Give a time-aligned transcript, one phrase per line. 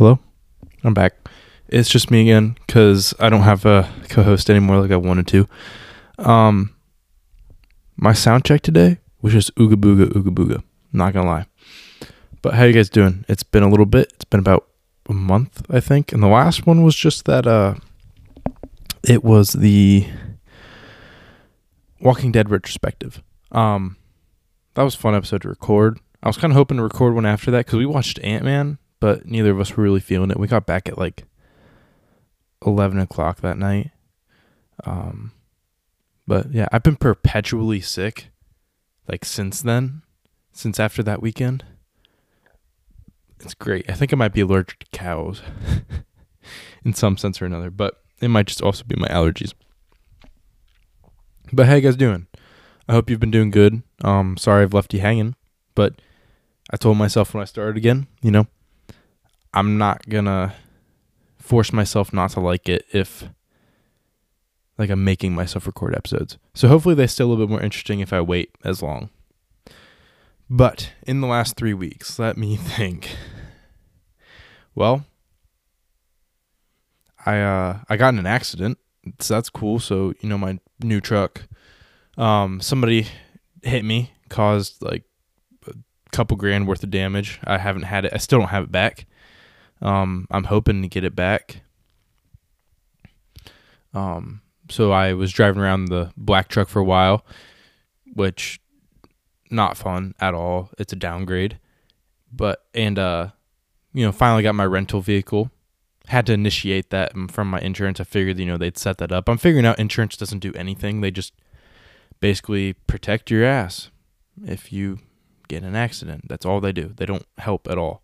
[0.00, 0.18] Hello,
[0.82, 1.12] I'm back.
[1.68, 5.46] It's just me again because I don't have a co-host anymore like I wanted to.
[6.16, 6.74] Um,
[7.98, 10.62] my sound check today was just ooga booga ooga booga.
[10.90, 11.46] Not gonna lie,
[12.40, 13.26] but how you guys doing?
[13.28, 14.10] It's been a little bit.
[14.14, 14.68] It's been about
[15.06, 17.46] a month, I think, and the last one was just that.
[17.46, 17.74] Uh,
[19.06, 20.06] it was the
[22.00, 23.22] Walking Dead retrospective.
[23.52, 23.98] Um,
[24.76, 26.00] that was fun episode to record.
[26.22, 28.78] I was kind of hoping to record one after that because we watched Ant Man,
[29.00, 30.38] but neither of us were really feeling it.
[30.38, 31.24] We got back at like
[32.64, 33.90] eleven o'clock that night.
[34.84, 35.32] Um,
[36.26, 38.28] but yeah, I've been perpetually sick,
[39.08, 40.02] like since then,
[40.52, 41.64] since after that weekend.
[43.40, 43.88] It's great.
[43.88, 45.42] I think I might be allergic to cows,
[46.84, 49.54] in some sense or another, but it might just also be my allergies.
[51.52, 52.26] But how you guys doing?
[52.88, 53.82] I hope you've been doing good.
[54.04, 55.36] Um, sorry I've left you hanging,
[55.74, 55.94] but
[56.70, 58.46] I told myself when I started again, you know,
[59.52, 60.54] I'm not gonna
[61.38, 63.28] force myself not to like it if
[64.78, 66.38] like I'm making myself record episodes.
[66.54, 69.10] So hopefully they still a little bit more interesting if I wait as long.
[70.48, 73.14] But in the last three weeks, let me think.
[74.74, 75.04] Well,
[77.26, 78.78] I uh I got in an accident,
[79.18, 79.78] so that's cool.
[79.78, 81.42] So you know my new truck,
[82.16, 83.06] um, somebody
[83.62, 85.04] hit me, caused like
[85.66, 85.74] a
[86.12, 87.38] couple grand worth of damage.
[87.44, 88.12] I haven't had it.
[88.14, 89.06] I still don't have it back.
[89.82, 91.62] Um, I'm hoping to get it back.
[93.94, 97.24] Um, so I was driving around the black truck for a while,
[98.14, 98.60] which
[99.50, 100.70] not fun at all.
[100.78, 101.58] It's a downgrade.
[102.32, 103.30] But and uh
[103.92, 105.50] you know, finally got my rental vehicle.
[106.06, 108.00] Had to initiate that from my insurance.
[108.00, 109.28] I figured, you know, they'd set that up.
[109.28, 111.00] I'm figuring out insurance doesn't do anything.
[111.00, 111.34] They just
[112.20, 113.90] basically protect your ass
[114.44, 115.00] if you
[115.48, 116.28] get an accident.
[116.28, 116.92] That's all they do.
[116.96, 118.02] They don't help at all.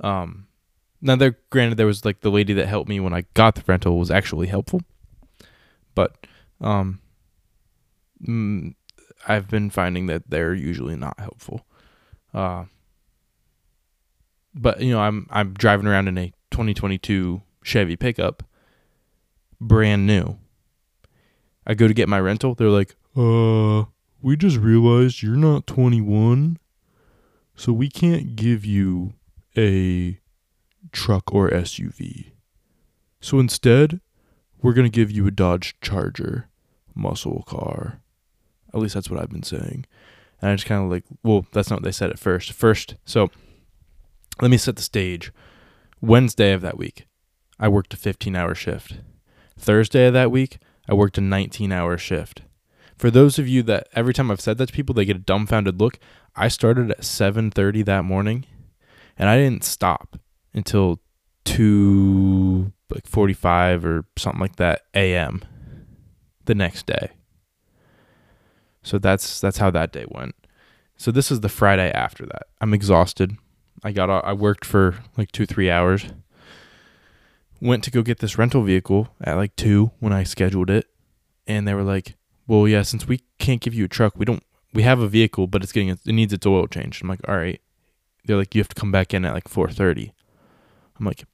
[0.00, 0.46] Um
[1.04, 3.62] now there granted there was like the lady that helped me when I got the
[3.66, 4.80] rental was actually helpful.
[5.94, 6.26] But
[6.60, 7.00] um
[8.26, 8.74] mm,
[9.28, 11.66] I've been finding that they're usually not helpful.
[12.32, 12.64] Uh
[14.54, 18.42] but you know, I'm I'm driving around in a 2022 Chevy pickup,
[19.60, 20.38] brand new.
[21.66, 22.54] I go to get my rental.
[22.54, 23.86] They're like, "Uh,
[24.20, 26.58] we just realized you're not 21,
[27.56, 29.14] so we can't give you
[29.56, 30.20] a
[30.94, 32.32] truck or SUV.
[33.20, 34.00] So instead,
[34.62, 36.48] we're gonna give you a Dodge Charger
[36.94, 38.00] muscle car.
[38.72, 39.84] At least that's what I've been saying."
[40.40, 42.52] And I just kind of like, well, that's not what they said at first.
[42.52, 43.30] First, so
[44.40, 45.32] let me set the stage.
[46.00, 47.06] Wednesday of that week,
[47.58, 48.98] I worked a 15 hour shift.
[49.58, 52.42] Thursday of that week, I worked a 19 hour shift.
[52.96, 55.20] For those of you that every time I've said that to people, they get a
[55.20, 55.98] dumbfounded look.
[56.36, 58.44] I started at 7:30 that morning,
[59.16, 60.18] and I didn't stop
[60.54, 61.00] until
[61.44, 65.42] two like 45 or something like that a.m.
[66.44, 67.10] the next day.
[68.82, 70.34] So that's that's how that day went.
[70.96, 72.44] So this is the Friday after that.
[72.60, 73.36] I'm exhausted.
[73.82, 76.06] I got I worked for like 2-3 hours.
[77.60, 80.86] Went to go get this rental vehicle at like 2 when I scheduled it
[81.46, 82.14] and they were like,
[82.46, 85.46] "Well, yeah, since we can't give you a truck, we don't we have a vehicle,
[85.46, 87.60] but it's getting it needs its oil changed." I'm like, "All right."
[88.24, 90.12] They're like, "You have to come back in at like 4:30."
[90.98, 91.24] I'm like,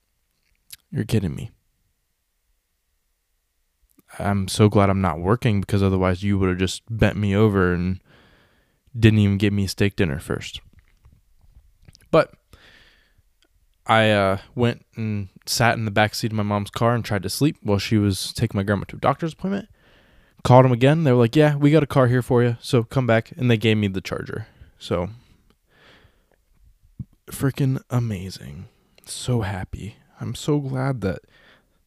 [0.90, 1.50] "You're kidding me."
[4.18, 7.72] I'm so glad I'm not working because otherwise you would have just bent me over
[7.72, 8.00] and
[8.98, 10.60] didn't even give me a steak dinner first.
[12.10, 12.34] But
[13.86, 17.22] I uh, went and sat in the back seat of my mom's car and tried
[17.22, 19.68] to sleep while she was taking my grandma to a doctor's appointment.
[20.42, 21.04] Called them again.
[21.04, 23.50] They were like, "Yeah, we got a car here for you, so come back." And
[23.50, 24.46] they gave me the charger.
[24.78, 25.10] So
[27.26, 28.66] freaking amazing.
[29.04, 29.96] So happy.
[30.20, 31.20] I'm so glad that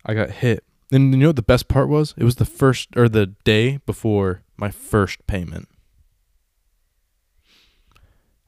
[0.06, 0.64] I got hit.
[0.92, 2.14] And you know what the best part was?
[2.18, 5.68] It was the first or the day before my first payment.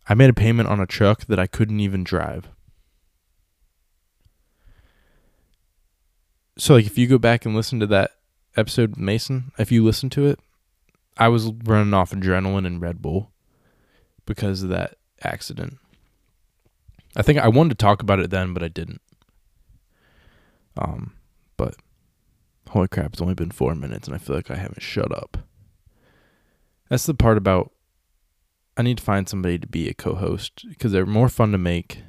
[0.07, 2.49] I made a payment on a truck that I couldn't even drive.
[6.57, 8.11] So like if you go back and listen to that
[8.55, 10.39] episode with Mason, if you listen to it,
[11.17, 13.31] I was running off adrenaline and Red Bull
[14.25, 15.77] because of that accident.
[17.15, 19.01] I think I wanted to talk about it then, but I didn't.
[20.77, 21.13] Um,
[21.57, 21.75] but
[22.69, 25.37] holy crap, it's only been four minutes and I feel like I haven't shut up.
[26.89, 27.71] That's the part about
[28.77, 31.99] I need to find somebody to be a co-host because they're more fun to make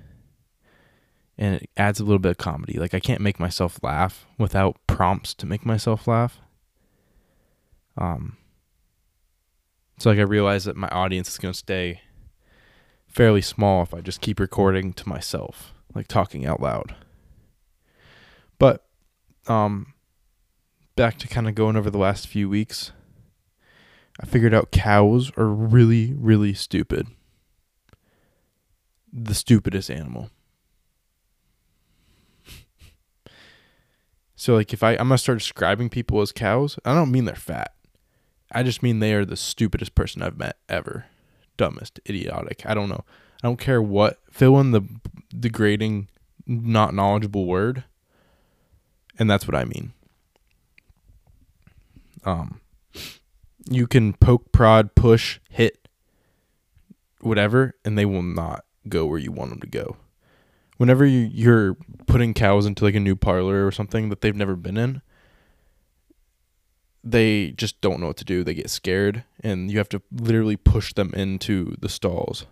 [1.38, 2.78] and it adds a little bit of comedy.
[2.78, 6.40] Like I can't make myself laugh without prompts to make myself laugh.
[7.96, 8.36] Um
[9.98, 12.02] so like I realize that my audience is going to stay
[13.16, 16.94] fairly small if I just keep recording to myself, like talking out loud.
[18.58, 18.84] But
[19.48, 19.94] um,
[20.96, 22.92] back to kind of going over the last few weeks.
[24.20, 27.06] I figured out cows are really, really stupid.
[29.10, 30.30] The stupidest animal.
[34.38, 37.34] So like if I I'm gonna start describing people as cows, I don't mean they're
[37.34, 37.74] fat.
[38.52, 41.06] I just mean they are the stupidest person I've met ever.
[41.56, 42.62] Dumbest, idiotic.
[42.66, 43.04] I don't know.
[43.42, 44.82] I don't care what fill in the
[45.38, 46.08] degrading,
[46.46, 47.84] not knowledgeable word.
[49.18, 49.92] And that's what I mean.
[52.24, 52.60] Um
[53.68, 55.88] you can poke, prod, push, hit,
[57.20, 59.96] whatever, and they will not go where you want them to go
[60.76, 61.76] whenever you, you're
[62.06, 65.02] putting cows into like a new parlor or something that they've never been in,
[67.06, 68.42] they just don't know what to do.
[68.42, 72.46] They get scared, and you have to literally push them into the stalls.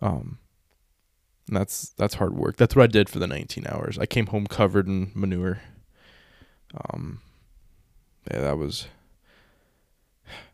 [0.00, 0.38] Um,
[1.48, 2.56] that's that's hard work.
[2.56, 3.98] That's what I did for the 19 hours.
[3.98, 5.60] I came home covered in manure.
[6.90, 7.20] Um,
[8.30, 8.86] yeah, that was.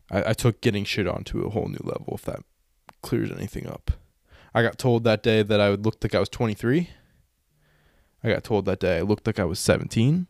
[0.09, 2.13] I, I took getting shit on to a whole new level.
[2.15, 2.43] If that
[3.01, 3.91] clears anything up.
[4.53, 6.89] I got told that day that I looked like I was 23.
[8.23, 10.27] I got told that day I looked like I was 17.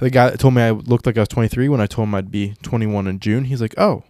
[0.00, 2.30] The guy told me I looked like I was 23 when I told him I'd
[2.30, 4.04] be 21 in June, he's like, "Oh,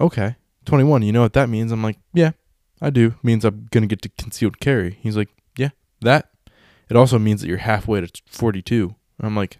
[0.00, 1.02] okay, 21.
[1.02, 2.32] You know what that means?" I'm like, "Yeah,
[2.80, 3.08] I do.
[3.08, 6.30] It means I'm gonna get to concealed carry." He's like, "Yeah, that.
[6.88, 9.58] It also means that you're halfway to 42." And I'm like,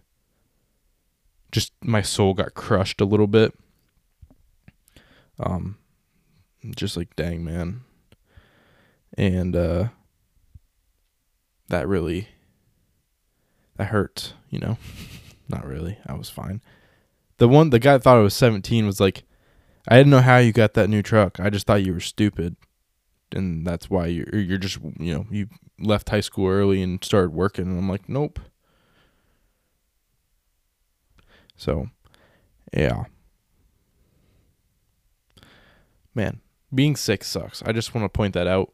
[1.51, 3.53] just my soul got crushed a little bit.
[5.41, 5.79] Um,
[6.77, 7.81] just like dang man
[9.19, 9.89] and uh
[11.69, 12.29] that really
[13.77, 14.79] that hurt you know
[15.49, 16.61] not really i was fine
[17.39, 19.25] the one the guy thought i was 17 was like
[19.89, 22.57] i didn't know how you got that new truck i just thought you were stupid
[23.33, 25.49] and that's why you're you're just you know you
[25.79, 28.39] left high school early and started working and i'm like nope
[31.57, 31.89] so
[32.73, 33.05] yeah
[36.15, 36.41] man
[36.75, 37.63] being sick sucks.
[37.63, 38.73] I just want to point that out.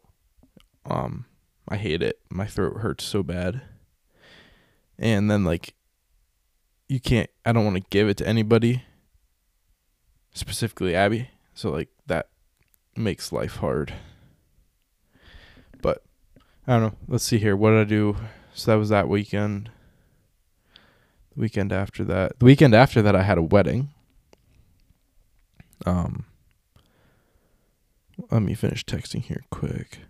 [0.85, 1.27] Um,
[1.69, 2.21] I hate it.
[2.31, 3.63] My throat hurts so bad.
[4.99, 5.75] And then like
[6.89, 8.83] you can't I don't want to give it to anybody.
[10.33, 11.31] Specifically Abby.
[11.55, 12.29] So like that
[12.97, 13.93] makes life hard.
[15.81, 16.03] But
[16.67, 16.95] I don't know.
[17.07, 17.57] Let's see here.
[17.57, 18.17] What did I do?
[18.55, 19.71] So that was that weekend.
[21.35, 22.39] The weekend after that.
[22.39, 23.91] The weekend after that I had a wedding.
[25.87, 26.25] Um
[28.31, 30.01] let me finish texting here quick.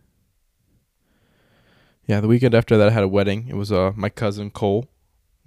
[2.06, 3.48] Yeah, the weekend after that, I had a wedding.
[3.48, 4.86] It was uh my cousin Cole,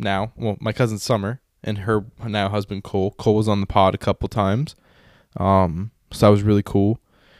[0.02, 3.12] now well my cousin Summer and her now husband Cole.
[3.12, 4.76] Cole was on the pod a couple times,
[5.38, 7.00] um, so that was really cool.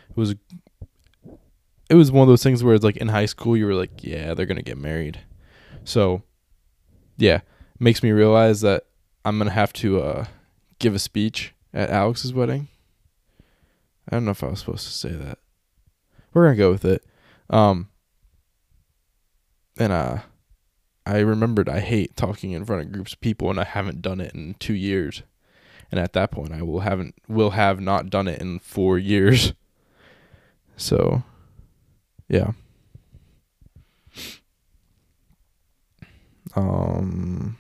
[0.10, 0.36] It was
[1.90, 4.04] it was one of those things where it's like in high school you were like,
[4.04, 5.20] yeah, they're gonna get married,
[5.84, 6.22] so
[7.18, 7.42] yeah,
[7.80, 8.86] makes me realize that
[9.26, 10.26] I'm gonna have to uh
[10.80, 12.68] give a speech at Alex's wedding.
[14.10, 15.40] I don't know if I was supposed to say that.
[16.34, 17.04] We're gonna go with it.
[17.50, 17.90] Um,
[19.78, 20.18] and uh,
[21.06, 24.22] I remembered I hate talking in front of groups of people, and I haven't done
[24.22, 25.24] it in two years.
[25.92, 29.54] And at that point, I will haven't will have not done it in four years.
[30.78, 31.22] So,
[32.28, 32.54] yeah.
[36.56, 37.58] Um.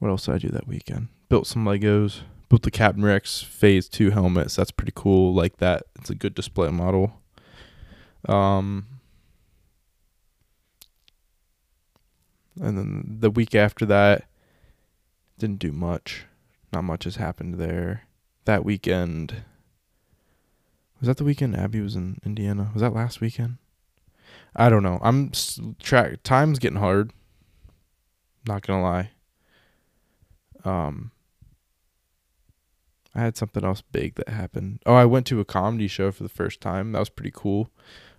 [0.00, 1.08] What else did I do that weekend?
[1.28, 2.22] Built some Legos.
[2.48, 4.56] Built the Captain Rex Phase Two helmets.
[4.56, 5.32] That's pretty cool.
[5.32, 5.84] Like that.
[6.00, 7.20] It's a good display model.
[8.28, 8.86] Um.
[12.60, 14.24] And then the week after that,
[15.38, 16.26] didn't do much.
[16.72, 18.04] Not much has happened there.
[18.44, 19.42] That weekend.
[21.00, 22.70] Was that the weekend Abby was in Indiana?
[22.72, 23.56] Was that last weekend?
[24.56, 25.00] I don't know.
[25.02, 25.32] I'm
[25.80, 26.22] track.
[26.22, 27.12] Time's getting hard.
[28.46, 29.10] Not gonna lie.
[30.64, 31.10] Um,
[33.14, 34.80] I had something else big that happened.
[34.86, 36.92] Oh, I went to a comedy show for the first time.
[36.92, 37.70] That was pretty cool.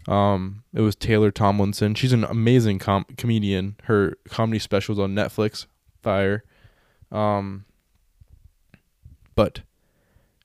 [0.08, 1.96] Um, it was Taylor Tomlinson.
[1.96, 3.76] She's an amazing com- comedian.
[3.84, 5.66] Her comedy specials on Netflix,
[6.02, 6.44] fire.
[7.12, 7.66] Um,
[9.36, 9.62] but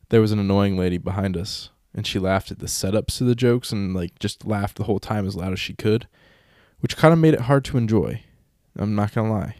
[0.08, 3.34] there was an annoying lady behind us, and she laughed at the setups to the
[3.34, 6.08] jokes and like just laughed the whole time as loud as she could,
[6.80, 8.22] which kind of made it hard to enjoy.
[8.78, 9.56] I'm not gonna lie.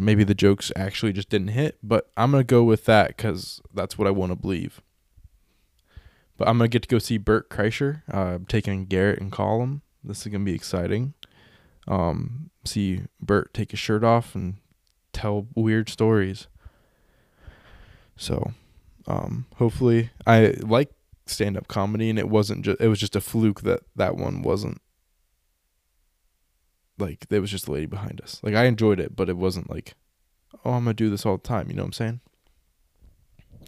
[0.00, 3.96] Maybe the jokes actually just didn't hit, but I'm gonna go with that because that's
[3.96, 4.82] what I want to believe.
[6.38, 8.02] But I'm gonna get to go see Bert Kreischer.
[8.12, 9.82] Uh, I'm taking Garrett and Colum.
[10.02, 11.12] This is gonna be exciting.
[11.86, 14.56] Um, see Bert take his shirt off and
[15.12, 16.46] tell weird stories.
[18.16, 18.52] So,
[19.06, 20.90] um, hopefully, I like
[21.26, 24.42] stand up comedy, and it wasn't just it was just a fluke that that one
[24.42, 24.80] wasn't
[26.98, 28.40] like there was just a lady behind us.
[28.44, 29.94] Like I enjoyed it, but it wasn't like,
[30.64, 31.68] oh, I'm gonna do this all the time.
[31.68, 32.20] You know what I'm saying?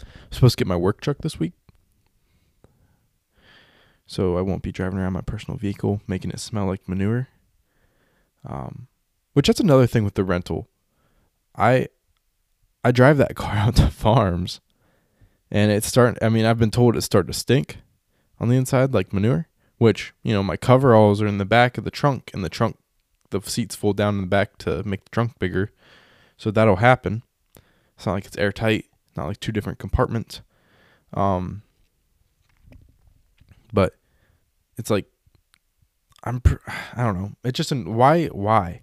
[0.00, 1.52] I'm supposed to get my work truck this week,
[4.10, 7.28] so I won't be driving around my personal vehicle making it smell like manure.
[8.44, 8.88] Um,
[9.34, 10.66] which that's another thing with the rental.
[11.54, 11.86] I
[12.82, 14.60] I drive that car out to farms,
[15.48, 16.18] and it's starting.
[16.20, 17.76] I mean, I've been told it's starting to stink
[18.40, 19.46] on the inside like manure.
[19.78, 22.78] Which you know, my coveralls are in the back of the trunk, and the trunk
[23.30, 25.70] the seats fold down in the back to make the trunk bigger.
[26.36, 27.22] So that'll happen.
[27.94, 28.86] It's not like it's airtight,
[29.16, 30.40] not like two different compartments.
[31.14, 31.62] Um,
[33.72, 33.94] but
[34.80, 35.06] it's like
[36.24, 36.56] I'm pr-
[36.94, 37.32] I don't know.
[37.44, 38.82] It just why why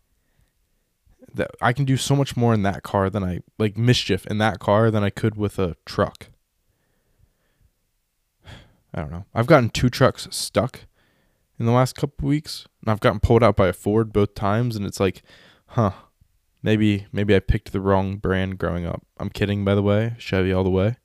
[1.33, 4.37] that I can do so much more in that car than I like mischief in
[4.37, 6.27] that car than I could with a truck.
[8.93, 9.25] I don't know.
[9.35, 10.81] I've gotten two trucks stuck
[11.59, 12.67] in the last couple weeks.
[12.81, 15.21] And I've gotten pulled out by a Ford both times, and it's like,
[15.67, 15.91] huh,
[16.63, 19.05] maybe maybe I picked the wrong brand growing up.
[19.17, 20.97] I'm kidding, by the way, Chevy all the way.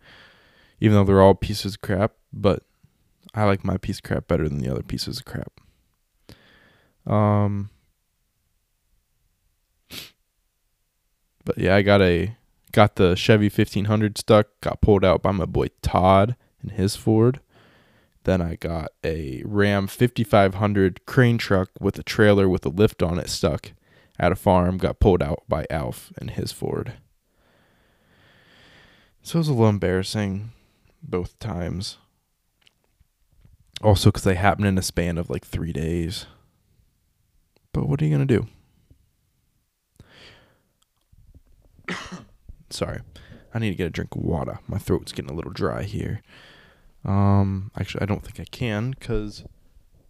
[0.80, 2.64] Even though they're all pieces of crap, but
[3.34, 5.52] I like my piece of crap better than the other pieces of crap.
[7.06, 7.70] Um,
[11.44, 12.36] but yeah, I got a
[12.72, 14.48] got the Chevy 1500 stuck.
[14.60, 17.40] Got pulled out by my boy Todd and his Ford.
[18.24, 23.18] Then I got a Ram 5500 crane truck with a trailer with a lift on
[23.18, 23.72] it stuck
[24.18, 26.94] at a farm, got pulled out by Alf and his Ford.
[29.22, 30.52] So it was a little embarrassing
[31.02, 31.98] both times.
[33.82, 36.26] Also, because they happen in a span of like three days.
[37.72, 38.46] But what are you going to
[41.88, 41.94] do?
[42.70, 43.00] Sorry.
[43.54, 44.60] I need to get a drink of water.
[44.66, 46.22] My throat's getting a little dry here.
[47.04, 49.44] Um, actually, I don't think I can because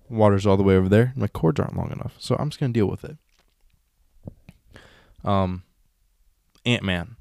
[0.09, 1.13] water's all the way over there.
[1.17, 3.17] My cords aren't long enough, so I'm just gonna deal with it.
[5.25, 5.65] Um,
[6.67, 7.17] Ant Man.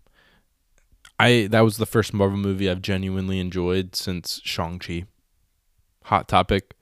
[1.20, 5.06] I that was the first Marvel movie I've genuinely enjoyed since Shang Chi.
[6.06, 6.74] Hot topic,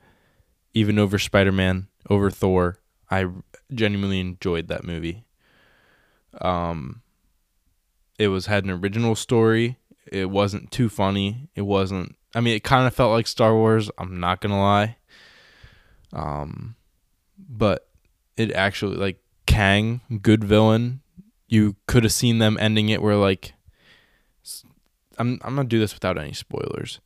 [0.74, 2.78] even over Spider Man, over Thor.
[3.12, 3.28] I
[3.74, 5.26] genuinely enjoyed that movie.
[6.42, 7.02] Um,
[8.18, 9.78] it was had an original story.
[10.12, 11.50] It wasn't too funny.
[11.56, 13.90] It wasn't I mean, it kind of felt like Star Wars.
[13.98, 14.98] I'm not gonna lie.
[16.14, 16.76] Um,
[17.38, 17.88] but
[18.38, 21.02] it actually like Kang, good villain.
[21.48, 23.54] You could have seen them ending it where like,
[25.18, 27.00] I'm I'm gonna do this without any spoilers.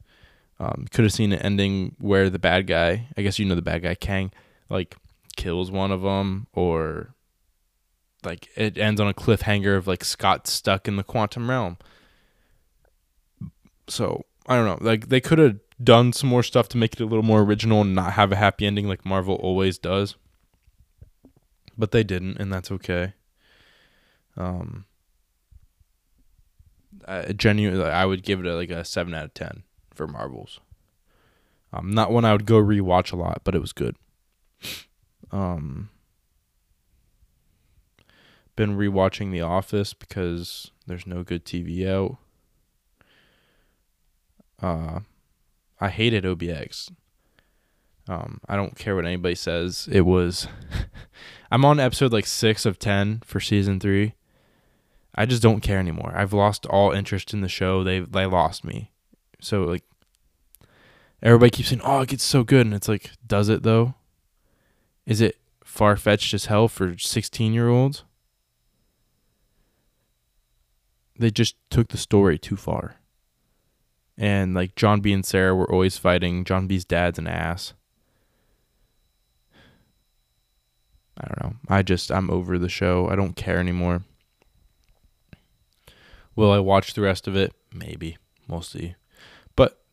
[0.63, 3.61] Um, could have seen an ending where the bad guy, I guess you know the
[3.61, 4.31] bad guy Kang,
[4.69, 4.95] like
[5.35, 7.13] kills one of them, or
[8.23, 11.77] like it ends on a cliffhanger of like Scott stuck in the quantum realm.
[13.89, 14.77] So I don't know.
[14.79, 17.81] Like they could have done some more stuff to make it a little more original
[17.81, 20.15] and not have a happy ending like Marvel always does.
[21.77, 23.15] But they didn't, and that's okay.
[24.37, 24.85] Um,
[27.05, 30.59] I genuinely, I would give it a, like a seven out of ten for Marvels.
[31.71, 33.95] Um, not one I would go rewatch a lot, but it was good.
[35.31, 35.89] Um,
[38.55, 42.17] been rewatching The Office because there's no good TV out.
[44.61, 44.99] Uh,
[45.79, 46.91] I hated OBX.
[48.07, 49.89] Um, I don't care what anybody says.
[49.91, 50.47] It was.
[51.51, 54.13] I'm on episode like six of ten for season three.
[55.15, 56.13] I just don't care anymore.
[56.15, 57.83] I've lost all interest in the show.
[57.83, 58.91] They they lost me.
[59.43, 59.83] So like,
[61.21, 63.95] everybody keeps saying, "Oh, it gets so good," and it's like, does it though?
[65.05, 68.03] Is it far fetched as hell for 16 year olds?
[71.17, 72.97] They just took the story too far
[74.17, 76.43] and like John B and Sarah were always fighting.
[76.43, 77.73] John B's dad's an ass.
[81.17, 81.55] I don't know.
[81.69, 83.07] I just I'm over the show.
[83.09, 84.03] I don't care anymore.
[86.35, 87.53] Will I watch the rest of it?
[87.71, 88.17] Maybe.
[88.47, 88.95] We'll see.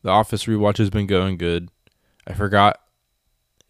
[0.03, 1.69] The Office rewatch has been going good.
[2.25, 2.79] I forgot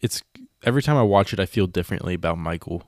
[0.00, 0.22] it's
[0.62, 2.84] every time I watch it I feel differently about Michael.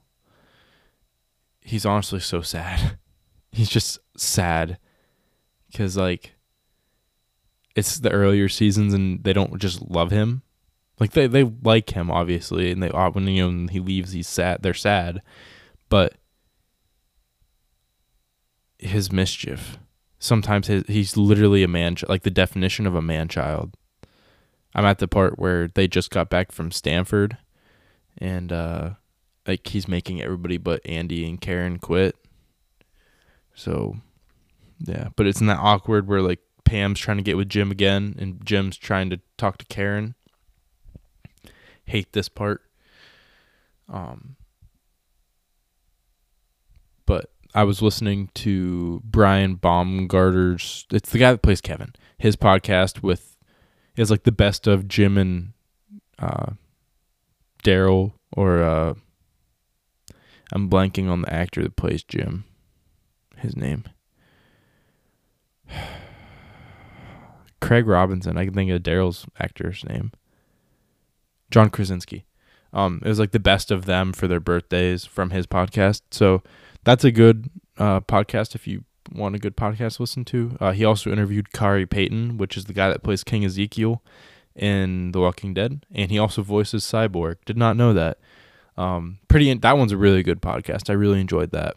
[1.60, 2.98] He's honestly so sad.
[3.52, 4.78] He's just sad
[5.74, 6.34] cuz like
[7.74, 10.42] it's the earlier seasons and they don't just love him.
[11.00, 14.12] Like they, they like him obviously, and they uh, when you know when he leaves,
[14.12, 14.62] he's sad.
[14.62, 15.22] They're sad,
[15.88, 16.14] but
[18.78, 19.78] his mischief.
[20.24, 23.76] Sometimes his, he's literally a man, like the definition of a man child.
[24.74, 27.36] I'm at the part where they just got back from Stanford,
[28.16, 28.90] and uh,
[29.46, 32.16] like he's making everybody but Andy and Karen quit.
[33.54, 33.98] So,
[34.78, 38.42] yeah, but it's that awkward where like Pam's trying to get with Jim again, and
[38.46, 40.14] Jim's trying to talk to Karen.
[41.84, 42.62] Hate this part.
[43.92, 44.36] Um,
[47.04, 50.86] but I was listening to Brian Baumgartner's.
[50.90, 51.94] It's the guy that plays Kevin.
[52.18, 53.36] His podcast with
[53.96, 55.52] is like the best of Jim and
[56.18, 56.52] uh,
[57.62, 58.94] Daryl, or uh,
[60.52, 62.44] I'm blanking on the actor that plays Jim.
[63.36, 63.84] His name.
[67.60, 68.36] Craig Robinson.
[68.36, 70.10] I can think of Daryl's actor's name.
[71.52, 72.26] John Krasinski.
[72.72, 76.02] Um, it was like the best of them for their birthdays from his podcast.
[76.10, 76.42] So
[76.84, 80.56] that's a good uh, podcast if you want a good podcast to listen to.
[80.60, 84.02] Uh, he also interviewed Khary Payton, which is the guy that plays King Ezekiel
[84.54, 87.36] in The Walking Dead, and he also voices Cyborg.
[87.44, 88.18] Did not know that.
[88.76, 89.52] Um, pretty.
[89.54, 90.90] That one's a really good podcast.
[90.90, 91.76] I really enjoyed that.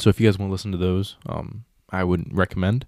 [0.00, 2.86] So if you guys want to listen to those, um, I would recommend.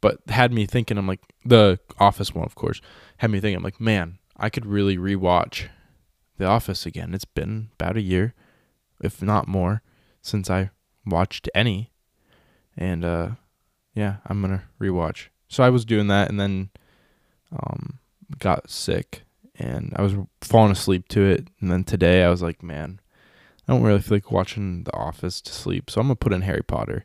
[0.00, 2.80] But had me thinking, I'm like the Office one, of course,
[3.18, 5.68] had me thinking, I'm like, man, I could really rewatch
[6.38, 7.14] The Office again.
[7.14, 8.34] It's been about a year,
[9.00, 9.82] if not more,
[10.22, 10.70] since I
[11.04, 11.92] watched any,
[12.76, 13.30] and uh,
[13.94, 15.26] yeah, I'm gonna rewatch.
[15.48, 16.70] So I was doing that, and then
[17.52, 17.98] um,
[18.38, 19.24] got sick,
[19.56, 21.48] and I was falling asleep to it.
[21.60, 23.00] And then today I was like, man,
[23.68, 26.42] I don't really feel like watching The Office to sleep, so I'm gonna put in
[26.42, 27.04] Harry Potter.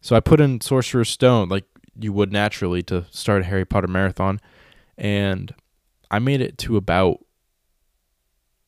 [0.00, 1.64] So I put in Sorcerer's Stone, like
[1.98, 4.40] you would naturally to start a Harry Potter marathon,
[4.96, 5.54] and
[6.10, 7.24] I made it to about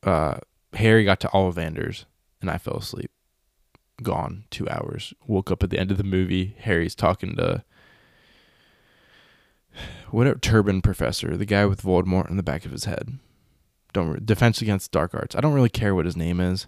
[0.03, 0.37] uh,
[0.73, 2.05] Harry got to Ollivanders,
[2.41, 3.11] and I fell asleep.
[4.03, 5.13] Gone two hours.
[5.25, 6.55] Woke up at the end of the movie.
[6.59, 7.63] Harry's talking to
[10.11, 13.19] whatever turban professor, the guy with Voldemort in the back of his head.
[13.93, 15.35] Don't defense against dark arts.
[15.35, 16.67] I don't really care what his name is.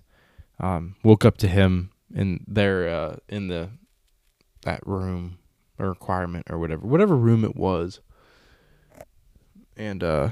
[0.59, 3.69] Um, woke up to him in there uh, in the
[4.63, 5.37] that room
[5.77, 7.99] or requirement or whatever, whatever room it was,
[9.75, 10.29] and uh,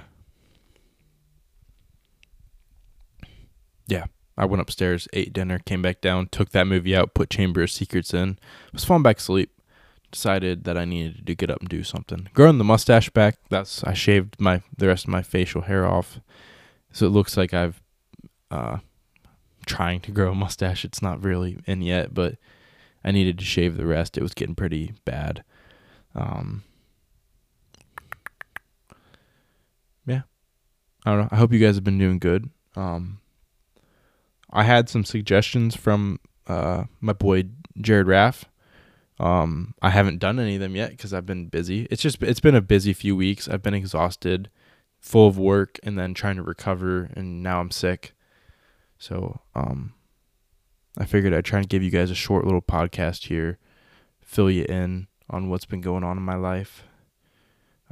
[3.87, 4.05] yeah,
[4.37, 7.71] I went upstairs, ate dinner, came back down, took that movie out, put Chamber of
[7.71, 8.37] Secrets in,
[8.73, 9.51] was falling back asleep.
[10.11, 12.29] Decided that I needed to get up and do something.
[12.33, 13.37] Growing the mustache back.
[13.49, 16.21] That's I shaved my the rest of my facial hair off,
[16.93, 17.81] so it looks like I've
[18.49, 18.77] uh,
[19.65, 20.85] trying to grow a mustache.
[20.85, 22.35] It's not really in yet, but
[23.03, 24.17] I needed to shave the rest.
[24.17, 25.43] It was getting pretty bad.
[26.13, 26.63] Um,
[30.05, 30.21] yeah,
[31.05, 31.29] I don't know.
[31.29, 32.49] I hope you guys have been doing good.
[32.77, 33.19] Um,
[34.55, 37.43] I had some suggestions from uh, my boy
[37.79, 38.45] Jared Raff.
[39.19, 41.87] Um, I haven't done any of them yet because I've been busy.
[41.91, 43.49] It's just it's been a busy few weeks.
[43.49, 44.49] I've been exhausted,
[44.97, 48.13] full of work, and then trying to recover, and now I'm sick.
[48.97, 49.93] So um,
[50.97, 53.57] I figured I'd try and give you guys a short little podcast here,
[54.21, 56.83] fill you in on what's been going on in my life,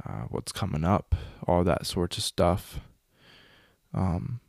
[0.06, 1.14] uh, what's coming up,
[1.46, 2.80] all that sorts of stuff.
[3.92, 4.40] Um,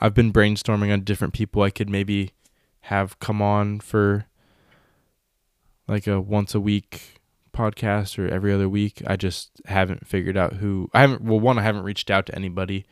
[0.00, 2.32] I've been brainstorming on different people I could maybe
[2.82, 4.26] have come on for
[5.88, 7.20] like a once a week
[7.52, 9.02] podcast or every other week.
[9.06, 12.34] I just haven't figured out who I haven't well one I haven't reached out to
[12.34, 12.84] anybody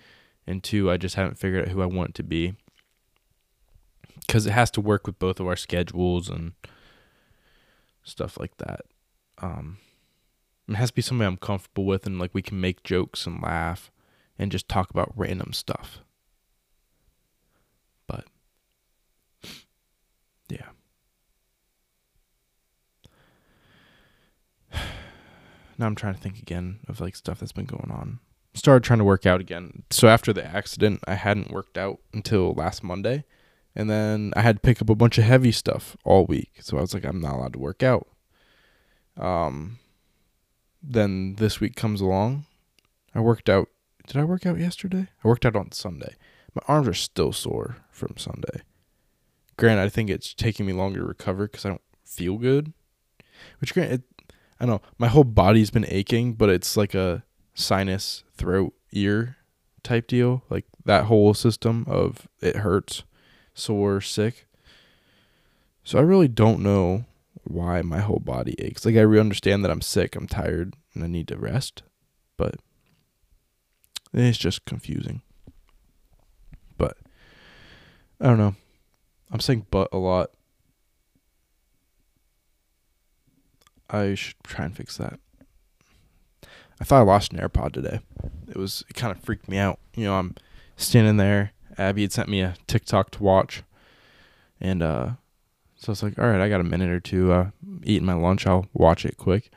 [0.46, 2.54] and two I just haven't figured out who I want to be.
[4.26, 6.52] Cuz it has to work with both of our schedules and
[8.02, 8.82] stuff like that.
[9.38, 9.78] Um
[10.66, 13.42] it has to be somebody I'm comfortable with and like we can make jokes and
[13.42, 13.90] laugh
[14.38, 16.00] and just talk about random stuff.
[18.06, 18.24] But
[20.48, 20.70] yeah.
[25.78, 28.20] Now I'm trying to think again of like stuff that's been going on.
[28.54, 29.82] Started trying to work out again.
[29.90, 33.24] So after the accident, I hadn't worked out until last Monday.
[33.74, 36.52] And then I had to pick up a bunch of heavy stuff all week.
[36.60, 38.08] So I was like, I'm not allowed to work out.
[39.16, 39.78] Um
[40.86, 42.44] then this week comes along.
[43.14, 43.68] I worked out
[44.06, 45.08] did I work out yesterday?
[45.24, 46.14] I worked out on Sunday.
[46.54, 48.62] My arms are still sore from Sunday.
[49.56, 52.72] Granted, I think it's taking me longer to recover because I don't feel good.
[53.60, 54.02] Which, granted,
[54.60, 54.88] I don't know.
[54.98, 59.36] My whole body's been aching, but it's like a sinus, throat, ear
[59.82, 60.42] type deal.
[60.48, 63.04] Like that whole system of it hurts,
[63.54, 64.46] sore, sick.
[65.82, 67.04] So I really don't know
[67.44, 68.84] why my whole body aches.
[68.84, 71.82] Like I understand that I'm sick, I'm tired, and I need to rest,
[72.36, 72.56] but
[74.12, 75.22] it's just confusing.
[76.78, 76.96] But
[78.20, 78.54] I don't know.
[79.30, 80.30] I'm saying but a lot.
[83.90, 85.18] I should try and fix that.
[86.80, 88.00] I thought I lost an AirPod today.
[88.48, 89.78] It was it kind of freaked me out.
[89.94, 90.34] You know, I'm
[90.76, 91.52] standing there.
[91.78, 93.62] Abby had sent me a TikTok to watch,
[94.60, 95.10] and uh,
[95.76, 97.32] so I was like, all right, I got a minute or two.
[97.32, 97.50] Uh,
[97.82, 99.50] eating my lunch, I'll watch it quick.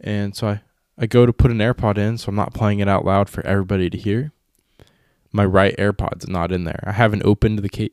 [0.00, 0.60] And so I,
[0.98, 3.44] I go to put an AirPod in, so I'm not playing it out loud for
[3.46, 4.32] everybody to hear.
[5.32, 6.82] My right AirPod's not in there.
[6.86, 7.92] I haven't opened the case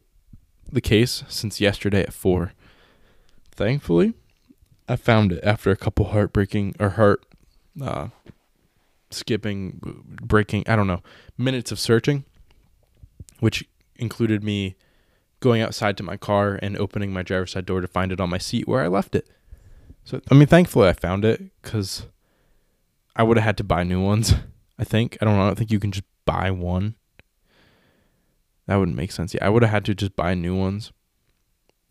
[0.72, 2.54] the case since yesterday at four.
[3.52, 4.14] Thankfully,
[4.90, 7.24] I found it after a couple heartbreaking or heart
[7.82, 8.08] uh,
[9.12, 9.80] skipping,
[10.22, 11.02] breaking, I don't know,
[11.38, 12.26] minutes of searching,
[13.40, 13.64] which
[13.96, 14.76] included me
[15.40, 18.30] going outside to my car and opening my driver's side door to find it on
[18.30, 19.30] my seat where I left it.
[20.04, 22.08] So, I mean, thankfully I found it because
[23.16, 24.34] I would have had to buy new ones.
[24.80, 25.18] I think.
[25.22, 25.44] I don't know.
[25.44, 26.96] I don't think you can just buy one.
[28.66, 29.34] That wouldn't make sense.
[29.34, 30.94] Yeah, I would have had to just buy new ones.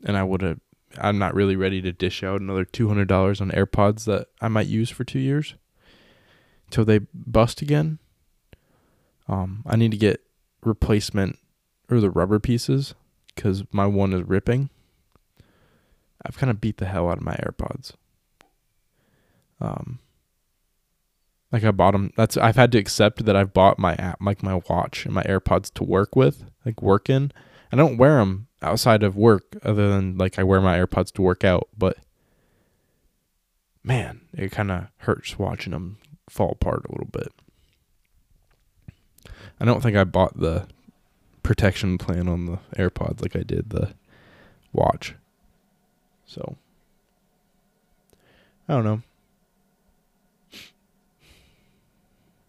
[0.05, 0.59] And I would have
[0.97, 4.91] I'm not really ready to dish out another $200 on AirPods that I might use
[4.91, 5.55] for 2 years
[6.71, 7.99] till they bust again.
[9.29, 10.23] Um I need to get
[10.63, 11.39] replacement
[11.91, 12.95] or the rubber pieces
[13.37, 14.71] cuz my one is ripping.
[16.25, 17.93] I've kind of beat the hell out of my AirPods.
[19.61, 20.01] Um
[21.51, 22.13] like I bought them.
[22.17, 25.23] That's I've had to accept that I've bought my app, like my watch and my
[25.25, 27.33] AirPods to work with, like work in.
[27.73, 31.23] I don't wear them outside of work, other than like I wear my AirPods to
[31.23, 31.69] work out.
[31.77, 31.97] But
[33.83, 37.33] man, it kind of hurts watching them fall apart a little bit.
[39.61, 40.67] I don't think I bought the
[41.43, 43.95] protection plan on the AirPods like I did the
[44.73, 45.15] watch.
[46.27, 46.57] So
[48.69, 49.03] I don't know.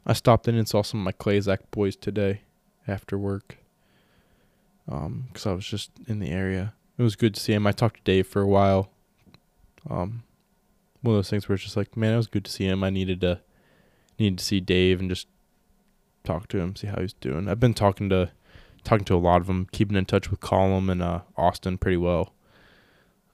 [0.06, 2.42] I stopped in and saw some of my Clayzac boys today
[2.88, 3.58] after work.
[4.90, 6.74] Um, cause I was just in the area.
[6.98, 7.68] It was good to see him.
[7.68, 8.90] I talked to Dave for a while.
[9.90, 10.24] Um,
[11.02, 12.84] one of those things where it's just like, man, it was good to see him.
[12.84, 13.42] I needed to
[14.18, 15.28] needed to see Dave and just
[16.24, 17.48] talk to him, see how he's doing.
[17.48, 18.32] I've been talking to
[18.84, 21.98] talking to a lot of them, keeping in touch with Colum and uh, Austin pretty
[21.98, 22.34] well.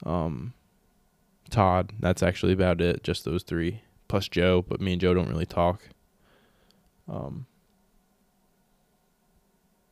[0.04, 0.52] Um,
[1.50, 3.02] Todd, that's actually about it.
[3.02, 5.82] Just those three plus Joe, but me and Joe don't really talk.
[7.08, 7.46] Um,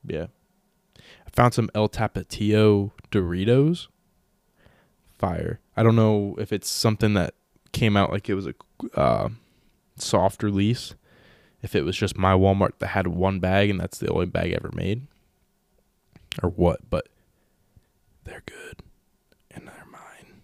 [0.07, 0.27] yeah.
[1.27, 3.89] I found some El Tapatio Doritos.
[5.19, 5.61] Fire.
[5.77, 7.35] I don't know if it's something that
[7.73, 8.55] came out like it was a
[8.95, 9.29] uh,
[9.97, 10.95] soft release.
[11.63, 14.53] If it was just my Walmart that had one bag and that's the only bag
[14.53, 15.07] ever made.
[16.43, 17.09] Or what, but
[18.25, 18.83] they're good
[19.51, 20.41] and they're mine.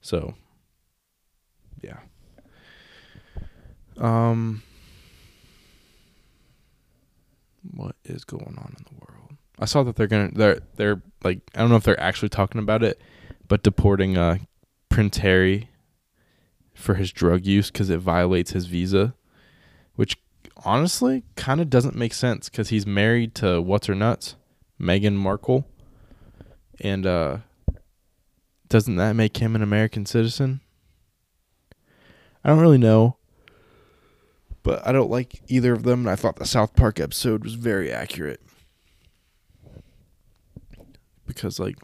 [0.00, 0.34] So,
[1.82, 1.98] yeah.
[3.96, 4.62] Um,
[7.70, 9.19] what is going on in the world?
[9.60, 12.60] I saw that they're gonna they're they're like I don't know if they're actually talking
[12.60, 13.00] about it,
[13.46, 14.38] but deporting uh
[14.88, 15.68] Prince Harry
[16.74, 19.14] for his drug use because it violates his visa,
[19.94, 20.16] which
[20.64, 24.36] honestly kind of doesn't make sense because he's married to what's her nuts,
[24.80, 25.66] Meghan Markle,
[26.80, 27.38] and uh,
[28.68, 30.60] doesn't that make him an American citizen?
[32.42, 33.18] I don't really know
[34.62, 36.00] but I don't like either of them.
[36.00, 38.40] And I thought the South Park episode was very accurate
[41.30, 41.76] because, like,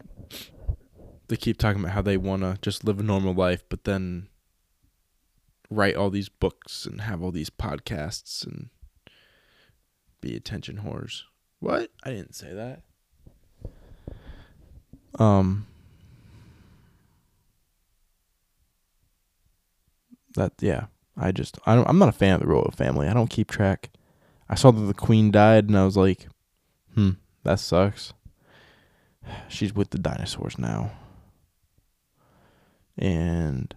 [1.28, 4.28] they keep talking about how they want to just live a normal life, but then
[5.70, 8.70] write all these books and have all these podcasts and
[10.20, 11.22] be attention whores.
[11.61, 11.90] What?
[12.04, 12.82] I didn't say that.
[15.20, 15.66] Um.
[20.35, 20.87] That yeah.
[21.16, 23.09] I just I don't, I'm not a fan of the royal family.
[23.09, 23.90] I don't keep track.
[24.48, 26.28] I saw that the queen died, and I was like,
[26.94, 28.12] hmm, that sucks.
[29.49, 30.93] She's with the dinosaurs now,
[32.97, 33.75] and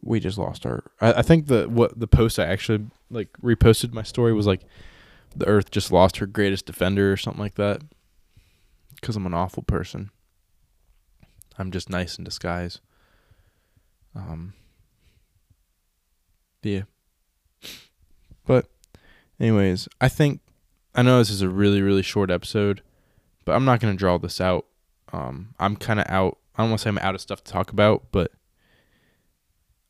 [0.00, 0.84] we just lost her.
[1.00, 4.62] I, I think the what the post I actually like reposted my story was like,
[5.34, 7.82] the Earth just lost her greatest defender or something like that.
[8.94, 10.10] Because I'm an awful person.
[11.58, 12.80] I'm just nice in disguise.
[14.14, 14.54] Um,
[16.62, 16.82] yeah.
[18.46, 18.66] But,
[19.40, 20.40] anyways, I think
[20.94, 22.82] I know this is a really really short episode,
[23.44, 24.66] but I'm not gonna draw this out.
[25.12, 26.38] Um, I'm kind of out.
[26.56, 28.32] I don't want to say I'm out of stuff to talk about, but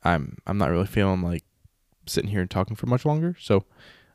[0.02, 1.44] I'm I'm not really feeling like
[2.06, 3.36] sitting here and talking for much longer.
[3.40, 3.64] So,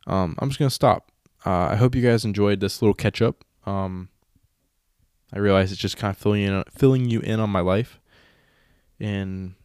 [0.06, 1.12] um, I'm just gonna stop.
[1.46, 3.46] Uh, I hope you guys enjoyed this little catch up.
[3.66, 4.10] Um,
[5.34, 8.00] I realize it's just kind of filling in, filling you in on my life
[9.00, 9.56] and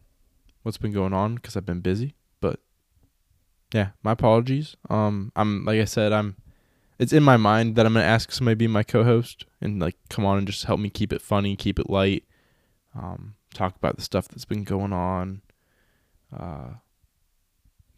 [0.63, 2.59] what's been going on because I've been busy But
[3.73, 4.75] yeah, my apologies.
[4.89, 6.35] Um, I'm like I said, I'm.
[6.99, 9.95] It's in my mind that I'm gonna ask somebody to be my co-host and like
[10.09, 12.23] come on and just help me keep it funny, keep it light,
[12.95, 15.41] um, talk about the stuff that's been going on,
[16.35, 16.75] uh,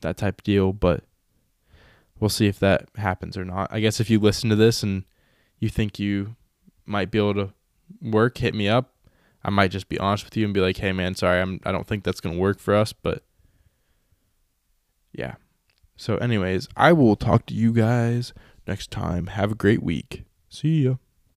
[0.01, 0.73] that type of deal.
[0.73, 1.03] But
[2.19, 3.71] we'll see if that happens or not.
[3.71, 5.03] I guess if you listen to this and
[5.59, 6.35] you think you
[6.85, 7.53] might be able to
[8.01, 8.93] work, hit me up.
[9.43, 11.71] I might just be honest with you and be like, "Hey, man, sorry, I'm I
[11.71, 13.23] don't think that's gonna work for us, but
[15.13, 15.35] Yeah.
[15.97, 18.33] So, anyways, I will talk to you guys
[18.67, 19.27] next time.
[19.27, 20.23] Have a great week.
[20.49, 20.95] See ya.